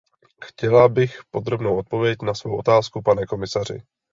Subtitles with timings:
[0.45, 3.81] Chtěla bych podrobnou odpověď na svou otázku, pane komisaři.